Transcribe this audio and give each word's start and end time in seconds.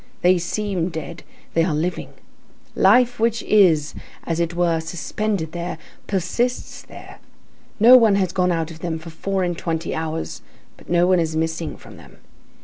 They 0.23 0.39
seem 0.39 0.89
dead, 0.89 1.21
they 1.53 1.63
are 1.63 1.75
living. 1.75 2.11
Life 2.75 3.19
which 3.19 3.43
is, 3.43 3.93
as 4.23 4.39
it 4.39 4.55
were, 4.55 4.79
suspended 4.79 5.51
there, 5.51 5.77
persists 6.07 6.81
there. 6.81 7.19
No 7.79 7.95
one 7.97 8.15
has 8.15 8.31
gone 8.31 8.51
out 8.51 8.71
of 8.71 8.79
them 8.79 8.97
for 8.97 9.11
four 9.11 9.43
and 9.43 9.55
twenty 9.55 9.93
hours, 9.93 10.41
but 10.75 10.89
no 10.89 11.05
one 11.05 11.19
is 11.19 11.35
missing 11.35 11.77
from 11.77 11.97
them. 11.97 12.17